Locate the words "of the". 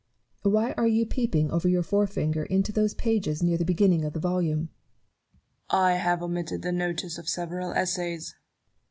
4.03-4.19